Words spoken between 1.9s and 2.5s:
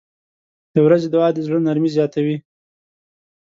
زیاتوي.